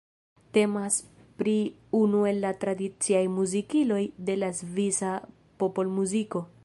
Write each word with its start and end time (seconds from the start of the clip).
Temas 0.57 0.95
pri 1.41 1.53
unu 1.99 2.23
el 2.31 2.41
la 2.45 2.53
tradiciaj 2.63 3.21
muzikiloj 3.35 4.01
de 4.31 4.39
la 4.45 4.51
svisa 4.63 5.13
popolmuziko. 5.65 6.43